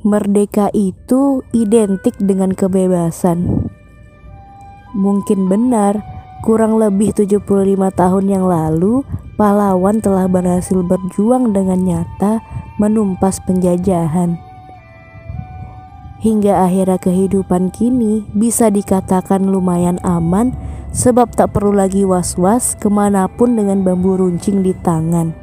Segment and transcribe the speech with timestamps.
[0.00, 3.68] Merdeka itu identik dengan kebebasan.
[4.96, 6.00] Mungkin benar,
[6.40, 7.44] kurang lebih 75
[7.92, 9.04] tahun yang lalu,
[9.36, 12.40] pahlawan telah berhasil berjuang dengan nyata
[12.80, 14.40] menumpas penjajahan.
[16.24, 20.56] Hingga akhirnya kehidupan kini bisa dikatakan lumayan aman
[20.96, 25.36] sebab tak perlu lagi was-was ke mana pun dengan bambu runcing di tangan.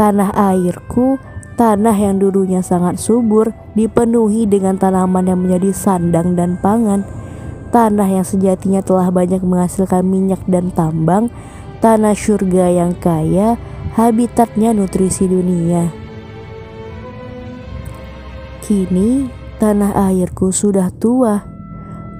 [0.00, 1.20] Tanah airku
[1.60, 7.04] Tanah yang dulunya sangat subur dipenuhi dengan tanaman yang menjadi sandang dan pangan.
[7.68, 11.28] Tanah yang sejatinya telah banyak menghasilkan minyak dan tambang.
[11.84, 13.60] Tanah surga yang kaya,
[13.92, 15.92] habitatnya nutrisi dunia.
[18.64, 19.28] Kini
[19.60, 21.44] tanah airku sudah tua,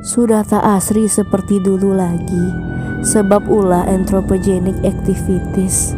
[0.04, 2.44] sudah tak asri seperti dulu lagi,
[3.00, 5.96] sebab ulah anthropogenic activities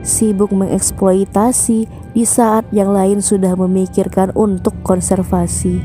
[0.00, 5.78] sibuk mengeksploitasi di saat yang lain sudah memikirkan untuk konservasi.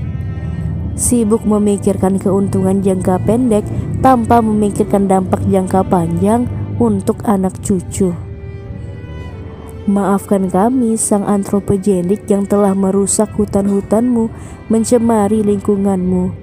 [0.96, 3.68] Sibuk memikirkan keuntungan jangka pendek
[4.00, 6.48] tanpa memikirkan dampak jangka panjang
[6.80, 8.16] untuk anak cucu.
[9.86, 14.34] Maafkan kami sang antropogenik yang telah merusak hutan-hutanmu,
[14.66, 16.34] mencemari lingkunganmu,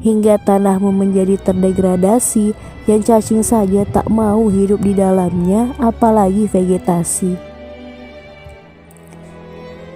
[0.00, 2.56] hingga tanahmu menjadi terdegradasi
[2.88, 7.55] yang cacing saja tak mau hidup di dalamnya apalagi vegetasi.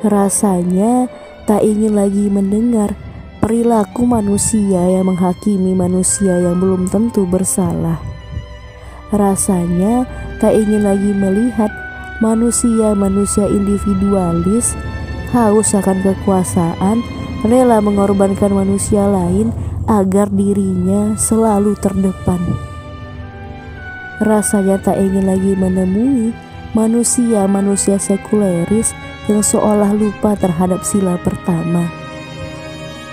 [0.01, 1.13] Rasanya
[1.45, 2.97] tak ingin lagi mendengar
[3.45, 8.01] perilaku manusia yang menghakimi manusia yang belum tentu bersalah.
[9.13, 10.09] Rasanya
[10.41, 11.69] tak ingin lagi melihat
[12.25, 14.73] manusia-manusia individualis
[15.37, 17.05] haus akan kekuasaan,
[17.45, 19.53] rela mengorbankan manusia lain
[19.85, 22.41] agar dirinya selalu terdepan.
[24.25, 28.95] Rasanya tak ingin lagi menemui manusia-manusia sekuleris
[29.27, 31.91] yang seolah lupa terhadap sila pertama.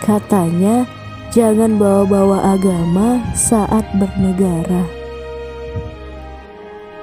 [0.02, 0.86] Katanya,
[1.33, 4.85] jangan bawa-bawa agama saat bernegara.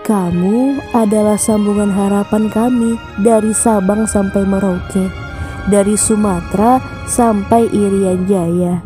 [0.05, 5.09] Kamu adalah sambungan harapan kami dari Sabang sampai Merauke,
[5.73, 6.77] dari Sumatera
[7.09, 8.85] sampai Irian Jaya,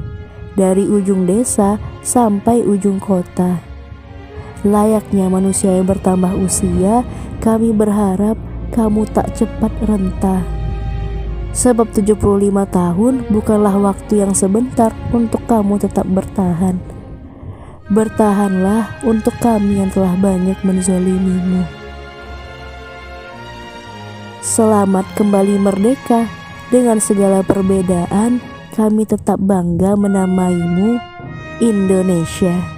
[0.54, 1.74] dari ujung desa
[2.06, 3.58] sampai ujung kota.
[4.62, 7.02] Layaknya manusia yang bertambah usia,
[7.38, 8.34] kami berharap
[8.74, 10.42] kamu tak cepat rentah.
[11.54, 12.20] Sebab 75
[12.68, 16.78] tahun bukanlah waktu yang sebentar untuk kamu tetap bertahan.
[17.88, 21.64] Bertahanlah untuk kami yang telah banyak menzolimimu.
[24.44, 26.28] Selamat kembali merdeka.
[26.68, 28.44] Dengan segala perbedaan,
[28.76, 31.00] kami tetap bangga menamaimu
[31.64, 32.77] Indonesia.